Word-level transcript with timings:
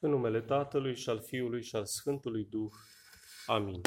În 0.00 0.10
numele 0.10 0.40
Tatălui 0.40 0.96
și 0.96 1.08
al 1.08 1.20
Fiului 1.20 1.62
și 1.62 1.76
al 1.76 1.84
Sfântului 1.84 2.44
Duh. 2.44 2.72
Amin. 3.46 3.80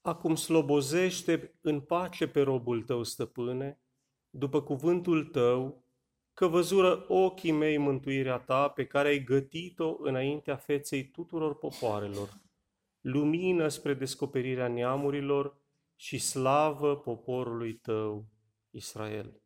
Acum 0.00 0.34
slobozește 0.34 1.58
în 1.60 1.80
pace 1.80 2.28
pe 2.28 2.40
robul 2.40 2.82
tău, 2.82 3.02
stăpâne, 3.02 3.80
după 4.30 4.62
cuvântul 4.62 5.24
tău, 5.24 5.84
că 6.32 6.46
văzură 6.46 7.04
ochii 7.08 7.52
mei 7.52 7.78
mântuirea 7.78 8.38
ta 8.38 8.68
pe 8.68 8.86
care 8.86 9.08
ai 9.08 9.24
gătit-o 9.24 9.96
înaintea 9.98 10.56
feței 10.56 11.10
tuturor 11.10 11.58
popoarelor, 11.58 12.40
lumină 13.00 13.68
spre 13.68 13.94
descoperirea 13.94 14.68
neamurilor 14.68 15.60
și 15.96 16.18
slavă 16.18 16.96
poporului 16.96 17.74
tău, 17.74 18.28
Israel 18.70 19.40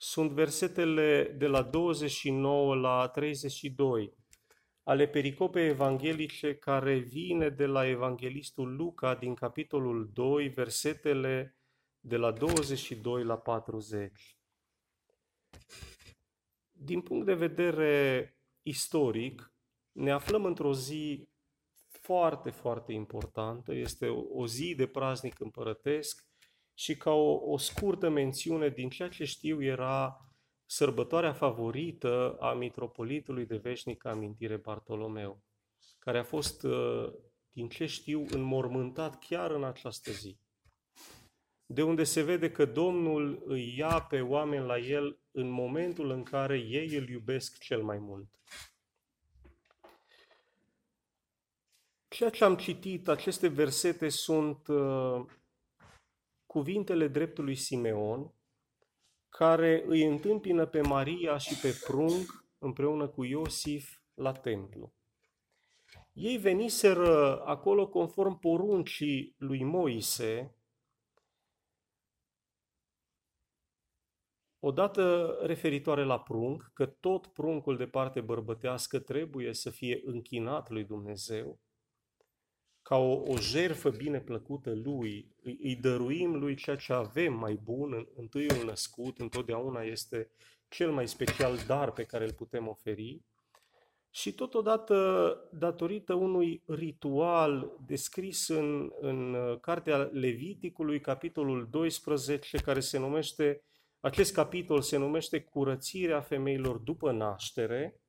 sunt 0.00 0.30
versetele 0.30 1.34
de 1.38 1.46
la 1.46 1.62
29 1.62 2.74
la 2.74 3.08
32 3.08 4.16
ale 4.88 5.08
pericopei 5.08 5.66
evanghelice 5.66 6.54
care 6.54 6.98
vine 6.98 7.48
de 7.48 7.66
la 7.66 7.86
evanghelistul 7.86 8.76
Luca 8.76 9.14
din 9.14 9.34
capitolul 9.34 10.10
2, 10.12 10.48
versetele 10.48 11.58
de 12.00 12.16
la 12.16 12.32
22 12.32 13.24
la 13.24 13.38
40. 13.38 14.38
Din 16.72 17.00
punct 17.00 17.26
de 17.26 17.34
vedere 17.34 18.36
istoric, 18.62 19.52
ne 19.92 20.10
aflăm 20.10 20.44
într-o 20.44 20.74
zi 20.74 21.28
foarte, 21.88 22.50
foarte 22.50 22.92
importantă. 22.92 23.74
Este 23.74 24.08
o 24.08 24.46
zi 24.46 24.74
de 24.74 24.86
praznic 24.86 25.40
împărătesc 25.40 26.27
și 26.78 26.96
ca 26.96 27.10
o, 27.10 27.52
o 27.52 27.56
scurtă 27.56 28.08
mențiune 28.08 28.68
din 28.68 28.88
ceea 28.88 29.08
ce 29.08 29.24
știu 29.24 29.62
era 29.62 30.20
sărbătoarea 30.66 31.32
favorită 31.32 32.36
a 32.40 32.52
mitropolitului 32.52 33.46
de 33.46 33.56
veșnică 33.56 34.08
amintire 34.08 34.56
Bartolomeu, 34.56 35.42
care 35.98 36.18
a 36.18 36.22
fost, 36.22 36.62
uh, 36.62 37.12
din 37.50 37.68
ce 37.68 37.86
știu, 37.86 38.26
înmormântat 38.30 39.18
chiar 39.18 39.50
în 39.50 39.64
această 39.64 40.10
zi. 40.10 40.38
De 41.66 41.82
unde 41.82 42.04
se 42.04 42.22
vede 42.22 42.50
că 42.50 42.64
Domnul 42.64 43.42
îi 43.46 43.74
ia 43.76 44.00
pe 44.00 44.20
oameni 44.20 44.66
la 44.66 44.78
el 44.78 45.20
în 45.30 45.48
momentul 45.48 46.10
în 46.10 46.22
care 46.22 46.58
ei 46.58 46.96
îl 46.96 47.08
iubesc 47.08 47.58
cel 47.58 47.82
mai 47.82 47.98
mult. 47.98 48.28
Ceea 52.08 52.30
ce 52.30 52.44
am 52.44 52.56
citit, 52.56 53.08
aceste 53.08 53.48
versete 53.48 54.08
sunt 54.08 54.68
uh, 54.68 55.24
cuvintele 56.48 57.08
dreptului 57.08 57.54
Simeon, 57.54 58.32
care 59.28 59.84
îi 59.86 60.04
întâmpină 60.04 60.66
pe 60.66 60.80
Maria 60.80 61.36
și 61.36 61.60
pe 61.60 61.80
prunc 61.86 62.44
împreună 62.58 63.08
cu 63.08 63.24
Iosif 63.24 64.00
la 64.14 64.32
templu. 64.32 64.92
Ei 66.12 66.36
veniseră 66.36 67.42
acolo 67.44 67.88
conform 67.88 68.38
poruncii 68.38 69.34
lui 69.38 69.64
Moise, 69.64 70.54
odată 74.58 75.36
referitoare 75.42 76.04
la 76.04 76.20
prunc, 76.20 76.70
că 76.74 76.86
tot 76.86 77.26
pruncul 77.26 77.76
de 77.76 77.86
parte 77.86 78.20
bărbătească 78.20 78.98
trebuie 78.98 79.52
să 79.52 79.70
fie 79.70 80.02
închinat 80.04 80.70
lui 80.70 80.84
Dumnezeu, 80.84 81.60
ca 82.88 82.96
o, 82.96 83.22
o 83.26 83.36
jerfă 83.36 83.90
bine 83.90 84.20
plăcută 84.20 84.72
lui, 84.84 85.34
îi, 85.42 85.58
îi 85.62 85.76
dăruim 85.76 86.34
lui 86.34 86.54
ceea 86.54 86.76
ce 86.76 86.92
avem 86.92 87.32
mai 87.32 87.60
bun, 87.62 88.08
întâiul 88.16 88.64
născut, 88.64 89.18
întotdeauna 89.18 89.80
este 89.80 90.30
cel 90.68 90.90
mai 90.90 91.08
special 91.08 91.56
dar 91.66 91.92
pe 91.92 92.04
care 92.04 92.24
îl 92.24 92.32
putem 92.32 92.68
oferi, 92.68 93.22
și 94.10 94.32
totodată 94.32 95.48
datorită 95.52 96.14
unui 96.14 96.62
ritual 96.66 97.76
descris 97.86 98.48
în, 98.48 98.90
în 99.00 99.36
Cartea 99.60 99.96
Leviticului, 99.96 101.00
capitolul 101.00 101.68
12, 101.70 102.58
care 102.58 102.80
se 102.80 102.98
numește, 102.98 103.62
acest 104.00 104.32
capitol 104.32 104.80
se 104.80 104.96
numește 104.96 105.40
Curățirea 105.40 106.20
femeilor 106.20 106.76
după 106.76 107.12
naștere, 107.12 108.00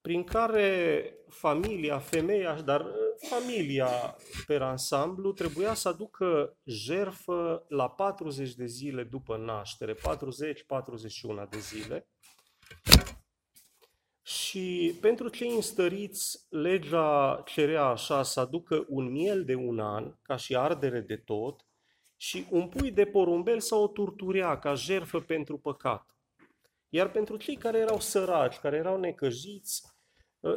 prin 0.00 0.24
care 0.24 1.12
familia, 1.28 1.98
femeia, 1.98 2.60
dar 2.60 2.86
familia 3.28 4.16
pe 4.46 4.56
ansamblu 4.56 5.32
trebuia 5.32 5.74
să 5.74 5.88
aducă 5.88 6.56
jerfă 6.64 7.64
la 7.68 7.88
40 7.88 8.54
de 8.54 8.66
zile 8.66 9.02
după 9.02 9.36
naștere, 9.36 9.94
40-41 9.94 9.98
de 11.50 11.58
zile. 11.58 12.08
Și 14.22 14.98
pentru 15.00 15.28
cei 15.28 15.54
înstăriți, 15.54 16.46
legea 16.48 17.42
cerea 17.46 17.84
așa 17.84 18.22
să 18.22 18.40
aducă 18.40 18.84
un 18.88 19.10
miel 19.10 19.44
de 19.44 19.54
un 19.54 19.78
an, 19.78 20.14
ca 20.22 20.36
și 20.36 20.56
ardere 20.56 21.00
de 21.00 21.16
tot, 21.16 21.66
și 22.16 22.46
un 22.50 22.68
pui 22.68 22.90
de 22.90 23.04
porumbel 23.04 23.60
sau 23.60 23.82
o 23.82 23.88
turturea 23.88 24.58
ca 24.58 24.74
jerfă 24.74 25.20
pentru 25.20 25.58
păcat. 25.58 26.16
Iar 26.88 27.10
pentru 27.10 27.36
cei 27.36 27.56
care 27.56 27.78
erau 27.78 28.00
săraci, 28.00 28.56
care 28.56 28.76
erau 28.76 28.98
necăjiți, 28.98 29.82
Ă, 29.82 29.95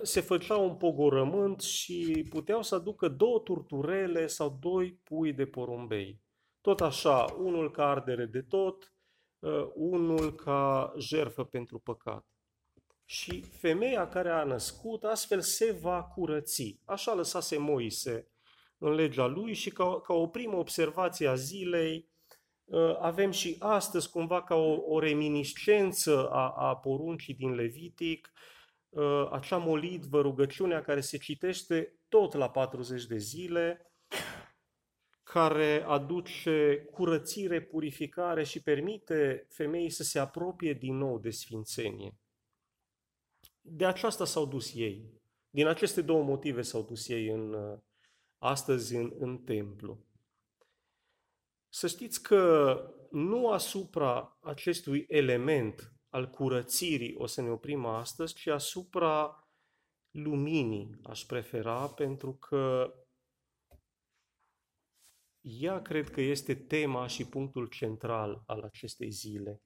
se 0.01 0.21
făcea 0.21 0.57
un 0.57 0.75
pogorământ 0.75 1.61
și 1.61 2.25
puteau 2.29 2.61
să 2.61 2.75
aducă 2.75 3.07
două 3.07 3.39
turturele 3.39 4.27
sau 4.27 4.57
doi 4.61 4.99
pui 5.03 5.33
de 5.33 5.45
porumbei. 5.45 6.21
Tot 6.61 6.81
așa, 6.81 7.25
unul 7.37 7.71
ca 7.71 7.89
ardere 7.89 8.25
de 8.25 8.41
tot, 8.41 8.93
ă, 9.43 9.71
unul 9.75 10.35
ca 10.35 10.93
jerfă 10.97 11.43
pentru 11.43 11.79
păcat. 11.79 12.25
Și 13.05 13.41
femeia 13.41 14.07
care 14.07 14.29
a 14.29 14.43
născut 14.43 15.03
astfel 15.03 15.41
se 15.41 15.71
va 15.71 16.03
curăți. 16.03 16.79
Așa 16.85 17.13
lăsase 17.13 17.57
Moise 17.57 18.27
în 18.77 18.91
legea 18.91 19.25
lui 19.25 19.53
și 19.53 19.69
ca, 19.69 20.01
ca 20.01 20.13
o 20.13 20.27
primă 20.27 20.57
observație 20.57 21.27
a 21.27 21.35
zilei, 21.35 22.09
ă, 22.71 22.97
avem 23.01 23.31
și 23.31 23.55
astăzi 23.59 24.09
cumva 24.09 24.43
ca 24.43 24.55
o, 24.55 24.93
o 24.93 24.99
reminiscență 24.99 26.29
a, 26.29 26.49
a 26.49 26.75
poruncii 26.75 27.33
din 27.33 27.53
Levitic, 27.53 28.31
Uh, 28.33 28.58
acea 29.29 29.57
molitvă, 29.57 30.21
rugăciunea 30.21 30.81
care 30.81 31.01
se 31.01 31.17
citește 31.17 31.99
tot 32.07 32.33
la 32.33 32.49
40 32.49 33.05
de 33.05 33.17
zile, 33.17 33.91
care 35.23 35.83
aduce 35.83 36.87
curățire, 36.91 37.61
purificare 37.61 38.43
și 38.43 38.61
permite 38.61 39.45
femeii 39.49 39.89
să 39.89 40.03
se 40.03 40.19
apropie 40.19 40.73
din 40.73 40.97
nou 40.97 41.19
de 41.19 41.29
sfințenie. 41.29 42.17
De 43.61 43.85
aceasta 43.85 44.25
s-au 44.25 44.45
dus 44.45 44.73
ei. 44.75 45.21
Din 45.49 45.67
aceste 45.67 46.01
două 46.01 46.23
motive 46.23 46.61
s-au 46.61 46.83
dus 46.83 47.07
ei 47.07 47.27
în, 47.27 47.53
uh, 47.53 47.79
astăzi 48.37 48.95
în, 48.95 49.13
în 49.19 49.37
templu. 49.37 50.05
Să 51.69 51.87
știți 51.87 52.23
că 52.23 52.75
nu 53.11 53.49
asupra 53.49 54.37
acestui 54.41 55.05
element 55.07 55.93
al 56.09 56.29
curățirii 56.29 57.15
o 57.17 57.25
să 57.25 57.41
ne 57.41 57.49
oprim 57.49 57.85
astăzi, 57.85 58.33
ci 58.33 58.47
asupra 58.47 59.47
luminii 60.11 60.99
aș 61.03 61.23
prefera, 61.23 61.87
pentru 61.87 62.33
că 62.33 62.93
ea 65.41 65.81
cred 65.81 66.09
că 66.09 66.21
este 66.21 66.55
tema 66.55 67.07
și 67.07 67.27
punctul 67.27 67.67
central 67.67 68.43
al 68.45 68.61
acestei 68.61 69.11
zile. 69.11 69.61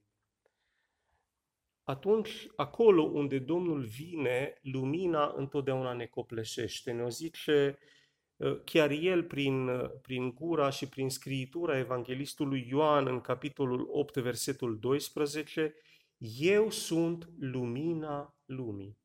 Atunci, 1.83 2.47
acolo 2.55 3.03
unde 3.03 3.39
Domnul 3.39 3.83
vine, 3.83 4.59
lumina 4.61 5.33
întotdeauna 5.35 5.93
ne 5.93 6.05
copleșește. 6.05 6.91
Ne-o 6.91 7.09
zice 7.09 7.77
ă, 8.39 8.55
chiar 8.55 8.91
el 8.91 9.23
prin, 9.23 9.69
prin 10.01 10.33
gura 10.33 10.69
și 10.69 10.89
prin 10.89 11.09
scriitura 11.09 11.77
evanghelistului 11.77 12.67
Ioan 12.69 13.07
în 13.07 13.21
capitolul 13.21 13.87
8, 13.91 14.15
versetul 14.15 14.79
12, 14.79 15.75
eu 16.25 16.69
sunt 16.69 17.29
lumina 17.39 18.35
lumii. 18.45 18.97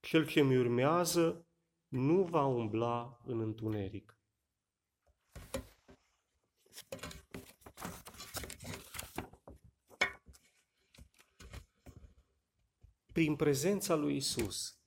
Cel 0.00 0.26
ce 0.26 0.42
mi 0.42 0.56
urmează 0.56 1.46
nu 1.88 2.22
va 2.22 2.44
umbla 2.46 3.20
în 3.24 3.40
întuneric. 3.40 4.18
Prin 13.12 13.36
prezența 13.36 13.94
lui 13.94 14.16
Isus, 14.16 14.78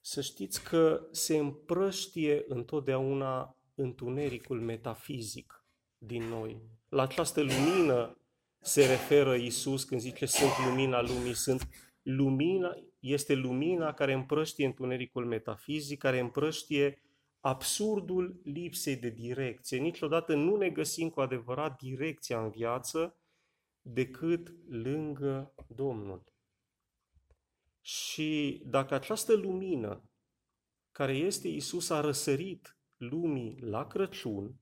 să 0.00 0.20
știți 0.20 0.64
că 0.64 1.08
se 1.10 1.36
împrăștie 1.36 2.44
întotdeauna 2.48 3.56
întunericul 3.74 4.60
metafizic 4.60 5.64
din 5.98 6.22
noi. 6.22 6.62
La 6.88 7.02
această 7.02 7.42
lumină 7.42 8.20
se 8.66 8.86
referă 8.86 9.34
Isus 9.34 9.84
când 9.84 10.00
zice 10.00 10.26
sunt 10.26 10.50
lumina 10.68 11.02
lumii, 11.02 11.34
sunt 11.34 11.68
lumina, 12.02 12.74
este 13.00 13.34
lumina 13.34 13.92
care 13.92 14.12
împrăștie 14.12 14.66
întunericul 14.66 15.26
metafizic, 15.26 15.98
care 15.98 16.18
împrăștie 16.18 17.02
absurdul 17.40 18.40
lipsei 18.44 18.96
de 18.96 19.10
direcție. 19.10 19.78
Niciodată 19.78 20.34
nu 20.34 20.56
ne 20.56 20.70
găsim 20.70 21.08
cu 21.08 21.20
adevărat 21.20 21.78
direcția 21.78 22.42
în 22.42 22.50
viață 22.50 23.16
decât 23.80 24.54
lângă 24.68 25.54
Domnul. 25.68 26.24
Și 27.80 28.62
dacă 28.64 28.94
această 28.94 29.32
lumină 29.34 30.10
care 30.92 31.12
este 31.12 31.48
Isus 31.48 31.90
a 31.90 32.00
răsărit 32.00 32.78
lumii 32.96 33.58
la 33.60 33.86
Crăciun, 33.86 34.60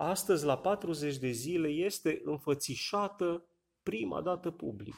astăzi 0.00 0.44
la 0.44 0.58
40 0.58 1.16
de 1.16 1.30
zile 1.30 1.68
este 1.68 2.20
înfățișată 2.24 3.48
prima 3.82 4.22
dată 4.22 4.50
public. 4.50 4.96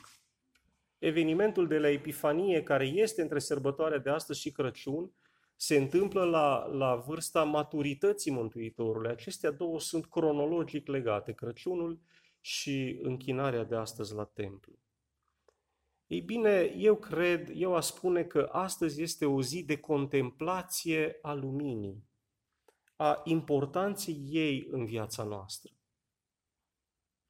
Evenimentul 0.98 1.66
de 1.66 1.78
la 1.78 1.88
Epifanie, 1.88 2.62
care 2.62 2.86
este 2.86 3.22
între 3.22 3.38
sărbătoarea 3.38 3.98
de 3.98 4.10
astăzi 4.10 4.40
și 4.40 4.52
Crăciun, 4.52 5.12
se 5.56 5.76
întâmplă 5.76 6.24
la, 6.24 6.66
la 6.66 6.94
vârsta 6.94 7.44
maturității 7.44 8.30
Mântuitorului. 8.30 9.10
Acestea 9.10 9.50
două 9.50 9.80
sunt 9.80 10.06
cronologic 10.06 10.86
legate, 10.86 11.32
Crăciunul 11.32 12.00
și 12.40 12.98
închinarea 13.02 13.64
de 13.64 13.76
astăzi 13.76 14.14
la 14.14 14.24
templu. 14.24 14.78
Ei 16.06 16.20
bine, 16.20 16.74
eu 16.76 16.96
cred, 16.96 17.50
eu 17.54 17.74
aș 17.74 17.84
spune 17.84 18.24
că 18.24 18.48
astăzi 18.52 19.02
este 19.02 19.26
o 19.26 19.42
zi 19.42 19.64
de 19.64 19.76
contemplație 19.76 21.18
a 21.22 21.32
luminii, 21.32 22.09
a 23.00 23.20
importanței 23.24 24.26
ei 24.28 24.68
în 24.70 24.84
viața 24.84 25.22
noastră. 25.22 25.72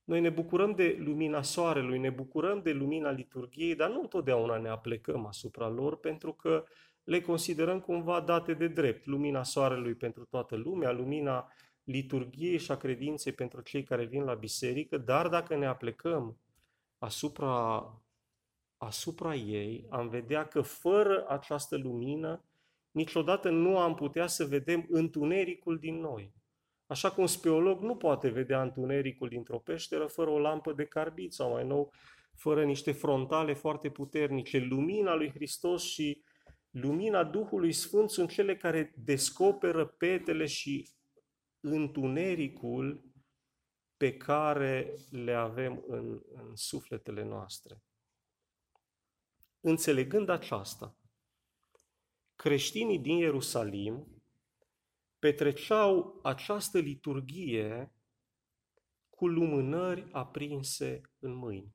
Noi 0.05 0.21
ne 0.21 0.31
bucurăm 0.31 0.73
de 0.73 0.97
lumina 0.99 1.43
soarelui, 1.43 1.99
ne 1.99 2.11
bucurăm 2.11 2.63
de 2.63 2.73
lumina 2.73 3.11
liturgiei, 3.11 3.75
dar 3.75 3.91
nu 3.91 4.01
întotdeauna 4.01 4.57
ne 4.57 4.69
aplecăm 4.69 5.27
asupra 5.27 5.69
lor 5.69 5.99
pentru 5.99 6.33
că 6.33 6.65
le 7.05 7.21
considerăm 7.21 7.81
cumva 7.81 8.21
date 8.21 8.55
de 8.55 8.69
drept. 8.69 9.07
Lumina 9.07 9.43
soarelui 9.43 9.95
pentru 9.95 10.25
toată 10.25 10.57
lumea, 10.57 10.91
lumina 10.91 11.53
liturgiei 11.85 12.59
și 12.59 12.71
a 12.71 12.77
credinței 12.77 13.33
pentru 13.33 13.61
cei 13.61 13.83
care 13.83 14.05
vin 14.05 14.23
la 14.23 14.35
biserică, 14.35 14.99
dar 14.99 15.29
dacă 15.29 15.57
ne 15.57 15.67
aplecăm 15.67 16.39
asupra, 16.99 17.87
asupra 18.77 19.35
ei, 19.35 19.87
am 19.91 20.09
vedea 20.09 20.47
că 20.47 20.61
fără 20.61 21.27
această 21.29 21.77
lumină, 21.77 22.45
niciodată 22.91 23.51
nu 23.51 23.79
am 23.79 23.95
putea 23.95 24.27
să 24.27 24.45
vedem 24.45 24.87
întunericul 24.89 25.79
din 25.79 26.01
noi. 26.01 26.33
Așa 26.87 27.11
cum 27.11 27.27
speolog 27.27 27.81
nu 27.81 27.97
poate 27.97 28.29
vedea 28.29 28.63
întunericul 28.63 29.29
dintr-o 29.29 29.59
peșteră 29.59 30.07
fără 30.07 30.31
o 30.31 30.39
lampă 30.39 30.73
de 30.73 30.85
carbid 30.85 31.33
sau 31.33 31.51
mai 31.51 31.67
nou, 31.67 31.93
fără 32.37 32.65
niște 32.65 32.93
frontale 32.93 33.55
foarte 33.55 33.91
puternice. 33.91 34.59
Lumina 34.59 35.15
lui 35.15 35.31
Hristos 35.31 35.83
și 35.83 36.23
lumina 36.71 37.25
Duhului 37.25 37.73
Sfânt 37.73 38.11
sunt 38.11 38.31
cele 38.31 38.57
care 38.57 38.95
descoperă 38.97 39.87
petele 39.87 40.47
și 40.47 40.91
întunericul 41.61 43.05
pe 43.97 44.17
care 44.17 44.95
le 45.11 45.33
avem 45.33 45.85
în, 45.87 46.21
în 46.33 46.57
sufletele 46.57 47.25
noastre. 47.25 47.83
Înțelegând 49.61 50.29
aceasta, 50.29 50.97
creștinii 52.41 52.99
din 52.99 53.17
Ierusalim 53.17 54.23
petreceau 55.19 56.21
această 56.23 56.79
liturghie 56.79 57.93
cu 59.11 59.27
lumânări 59.27 60.09
aprinse 60.13 61.01
în 61.19 61.35
mâini 61.35 61.75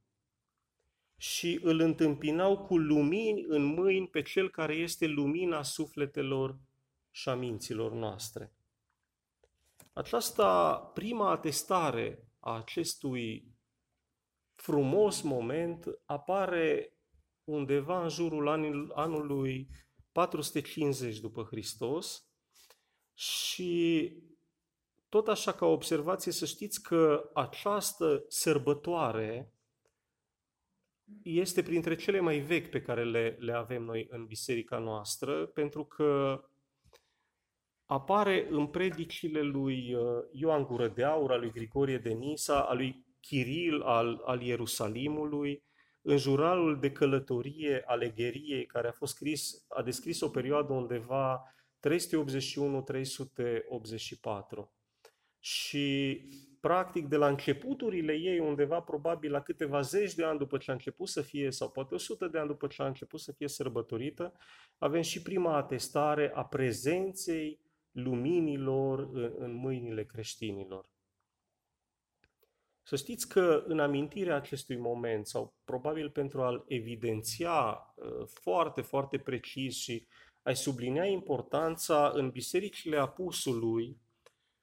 și 1.18 1.60
îl 1.64 1.80
întâmpinau 1.80 2.66
cu 2.66 2.78
lumini 2.78 3.44
în 3.48 3.64
mâini 3.64 4.08
pe 4.08 4.22
cel 4.22 4.50
care 4.50 4.76
este 4.76 5.06
lumina 5.06 5.64
sufletelor 5.64 6.60
și 7.12 7.30
a 7.30 7.36
minților 7.36 7.92
noastre. 7.92 8.54
Aceasta 9.94 10.78
prima 10.78 11.32
atestare 11.32 12.28
a 12.40 12.56
acestui 12.56 13.56
frumos 14.56 15.22
moment 15.22 15.86
apare 16.06 16.94
undeva 17.44 18.04
în 18.04 18.10
jurul 18.10 18.48
anului 18.94 19.70
450 20.16 21.20
după 21.20 21.44
Hristos 21.44 22.30
și 23.14 24.12
tot 25.10 25.28
așa 25.28 25.52
ca 25.52 25.66
observație 25.66 26.32
să 26.32 26.46
știți 26.46 26.82
că 26.82 27.30
această 27.34 28.26
sărbătoare 28.28 29.54
este 31.24 31.64
printre 31.64 31.96
cele 31.96 32.20
mai 32.20 32.40
vechi 32.40 32.70
pe 32.70 32.82
care 32.82 33.04
le, 33.04 33.38
le 33.40 33.54
avem 33.54 33.84
noi 33.84 34.08
în 34.10 34.26
biserica 34.26 34.78
noastră, 34.78 35.46
pentru 35.46 35.86
că 35.86 36.42
apare 37.86 38.48
în 38.50 38.68
predicile 38.68 39.42
lui 39.42 39.94
uh, 39.94 40.04
Ioan 40.32 40.64
Gură 40.64 40.88
de 40.88 41.04
Aur, 41.04 41.32
al 41.32 41.40
lui 41.40 41.52
Grigorie 41.52 41.98
de 41.98 42.14
Nisa, 42.14 42.62
al 42.62 42.78
lui 42.78 43.06
Chiril 43.20 43.82
al, 43.82 44.22
al 44.26 44.42
Ierusalimului, 44.42 45.64
în 46.08 46.18
jurnalul 46.18 46.80
de 46.80 46.92
călătorie 46.92 47.84
Alegheriei, 47.86 48.66
care 48.66 48.88
a 48.88 48.92
fost 48.92 49.14
scris, 49.14 49.66
a 49.68 49.82
descris 49.82 50.22
o 50.22 50.30
perioadă 50.30 50.74
undeva 50.74 51.54
381-384. 51.80 51.90
Și 55.40 56.22
practic 56.60 57.08
de 57.08 57.16
la 57.16 57.28
începuturile 57.28 58.14
ei, 58.14 58.40
undeva 58.40 58.80
probabil 58.80 59.32
la 59.32 59.42
câteva 59.42 59.82
zeci 59.82 60.14
de 60.14 60.24
ani 60.24 60.38
după 60.38 60.58
ce 60.58 60.70
a 60.70 60.74
început 60.74 61.08
să 61.08 61.22
fie, 61.22 61.52
sau 61.52 61.72
poate 61.72 61.96
100 61.96 62.28
de 62.28 62.38
ani 62.38 62.48
după 62.48 62.68
ce 62.68 62.82
a 62.82 62.86
început 62.86 63.20
să 63.20 63.32
fie 63.32 63.48
sărbătorită, 63.48 64.34
avem 64.78 65.02
și 65.02 65.22
prima 65.22 65.56
atestare 65.56 66.32
a 66.34 66.46
prezenței 66.46 67.60
luminilor 67.92 69.10
în 69.38 69.54
mâinile 69.54 70.04
creștinilor. 70.04 70.95
Să 72.88 72.96
știți 72.96 73.30
că 73.30 73.64
în 73.68 73.80
amintirea 73.80 74.36
acestui 74.36 74.78
moment, 74.78 75.28
sau 75.28 75.56
probabil 75.64 76.10
pentru 76.10 76.42
a-l 76.42 76.64
evidenția 76.68 77.54
uh, 77.96 78.28
foarte, 78.28 78.82
foarte 78.82 79.18
precis 79.18 79.76
și 79.76 80.08
a-i 80.42 80.56
sublinea 80.56 81.06
importanța 81.06 82.12
în 82.14 82.30
bisericile 82.30 82.98
apusului, 82.98 83.98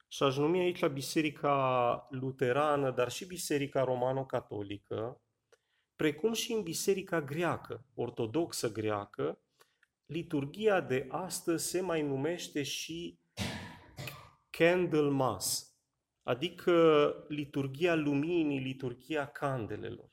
și 0.07 0.23
aș 0.23 0.37
numi 0.37 0.59
aici 0.59 0.85
Biserica 0.85 2.07
Luterană, 2.09 2.91
dar 2.91 3.11
și 3.11 3.25
Biserica 3.25 3.83
Romano-Catolică, 3.83 5.21
precum 5.95 6.33
și 6.33 6.51
în 6.53 6.61
Biserica 6.61 7.21
Greacă, 7.21 7.85
Ortodoxă 7.93 8.71
Greacă, 8.71 9.41
liturgia 10.05 10.81
de 10.81 11.07
astăzi 11.09 11.69
se 11.69 11.81
mai 11.81 12.01
numește 12.01 12.63
și 12.63 13.19
Candle 14.49 15.09
Mass, 15.09 15.72
adică 16.23 17.25
liturgia 17.27 17.95
luminii, 17.95 18.59
liturgia 18.59 19.27
candelelor. 19.27 20.11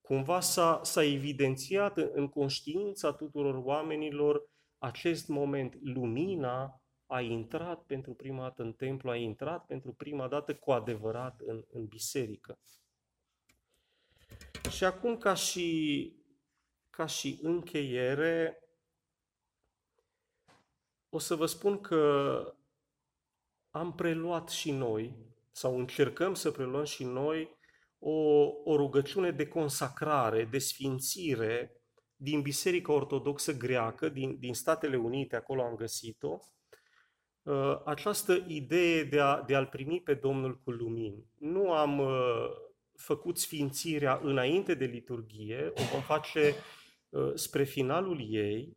Cumva 0.00 0.40
s-a, 0.40 0.80
s-a 0.82 1.04
evidențiat 1.04 1.96
în 1.96 2.28
conștiința 2.28 3.12
tuturor 3.12 3.54
oamenilor 3.64 4.48
acest 4.78 5.28
moment, 5.28 5.78
lumina 5.82 6.82
a 7.06 7.20
intrat 7.20 7.82
pentru 7.82 8.14
prima 8.14 8.42
dată 8.42 8.62
în 8.62 8.72
templu, 8.72 9.10
a 9.10 9.16
intrat 9.16 9.66
pentru 9.66 9.92
prima 9.92 10.28
dată 10.28 10.54
cu 10.54 10.72
adevărat 10.72 11.40
în, 11.40 11.64
în 11.68 11.86
biserică. 11.86 12.58
Și 14.70 14.84
acum, 14.84 15.18
ca 15.18 15.34
și, 15.34 16.12
ca 16.90 17.06
și 17.06 17.38
încheiere, 17.42 18.58
o 21.08 21.18
să 21.18 21.34
vă 21.34 21.46
spun 21.46 21.80
că 21.80 22.54
am 23.74 23.94
preluat 23.94 24.48
și 24.48 24.70
noi, 24.70 25.16
sau 25.52 25.78
încercăm 25.78 26.34
să 26.34 26.50
preluăm 26.50 26.84
și 26.84 27.04
noi, 27.04 27.56
o, 27.98 28.46
o 28.64 28.76
rugăciune 28.76 29.30
de 29.30 29.46
consacrare, 29.46 30.44
de 30.44 30.58
sfințire 30.58 31.72
din 32.16 32.42
Biserica 32.42 32.92
Ortodoxă 32.92 33.56
Greacă, 33.56 34.08
din, 34.08 34.38
din 34.38 34.54
Statele 34.54 34.96
Unite, 34.96 35.36
acolo 35.36 35.62
am 35.62 35.74
găsit-o, 35.74 36.38
Uh, 37.44 37.80
această 37.84 38.44
idee 38.46 39.02
de, 39.02 39.20
a, 39.20 39.42
de 39.42 39.54
a-L 39.54 39.66
primi 39.66 40.00
pe 40.00 40.14
Domnul 40.14 40.60
cu 40.64 40.70
lumini. 40.70 41.24
Nu 41.38 41.72
am 41.72 41.98
uh, 41.98 42.46
făcut 42.96 43.38
sfințirea 43.38 44.20
înainte 44.22 44.74
de 44.74 44.84
liturghie, 44.84 45.72
o 45.74 45.82
vom 45.92 46.00
face 46.00 46.54
uh, 47.08 47.32
spre 47.34 47.64
finalul 47.64 48.34
ei 48.34 48.76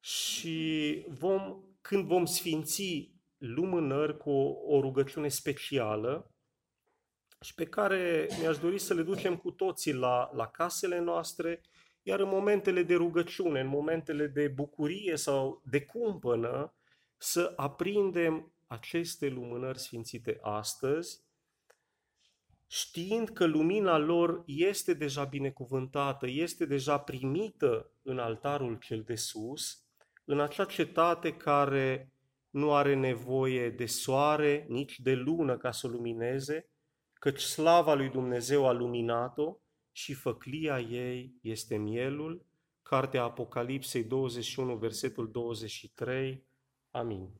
și 0.00 1.04
vom, 1.08 1.62
când 1.80 2.06
vom 2.06 2.24
sfinți 2.24 3.14
lumânări 3.38 4.16
cu 4.16 4.30
o, 4.30 4.76
o 4.76 4.80
rugăciune 4.80 5.28
specială 5.28 6.30
și 7.40 7.54
pe 7.54 7.66
care 7.66 8.28
mi-aș 8.40 8.58
dori 8.58 8.78
să 8.78 8.94
le 8.94 9.02
ducem 9.02 9.36
cu 9.36 9.50
toții 9.50 9.92
la, 9.92 10.30
la 10.32 10.46
casele 10.46 10.98
noastre, 10.98 11.60
iar 12.02 12.20
în 12.20 12.28
momentele 12.28 12.82
de 12.82 12.94
rugăciune, 12.94 13.60
în 13.60 13.66
momentele 13.66 14.26
de 14.26 14.48
bucurie 14.48 15.16
sau 15.16 15.62
de 15.64 15.84
cumpănă, 15.84 16.74
să 17.16 17.52
aprindem 17.56 18.52
aceste 18.66 19.28
lumânări 19.28 19.78
sfințite 19.78 20.38
astăzi, 20.42 21.24
știind 22.66 23.28
că 23.28 23.44
lumina 23.44 23.98
lor 23.98 24.42
este 24.46 24.94
deja 24.94 25.24
binecuvântată, 25.24 26.26
este 26.28 26.64
deja 26.64 26.98
primită 26.98 27.92
în 28.02 28.18
altarul 28.18 28.78
cel 28.78 29.02
de 29.02 29.14
sus, 29.14 29.84
în 30.24 30.40
acea 30.40 30.64
cetate 30.64 31.36
care 31.36 32.12
nu 32.56 32.74
are 32.74 32.94
nevoie 32.94 33.70
de 33.70 33.86
soare, 33.86 34.66
nici 34.68 35.00
de 35.00 35.14
lună 35.14 35.56
ca 35.56 35.70
să 35.70 35.86
lumineze, 35.86 36.70
căci 37.12 37.40
slava 37.40 37.94
lui 37.94 38.08
Dumnezeu 38.08 38.66
a 38.66 38.72
luminat-o 38.72 39.56
și 39.92 40.14
făclia 40.14 40.80
ei 40.80 41.34
este 41.42 41.76
mielul. 41.76 42.46
Cartea 42.82 43.22
Apocalipsei 43.22 44.04
21, 44.04 44.76
versetul 44.76 45.30
23. 45.30 46.46
Amin. 46.90 47.30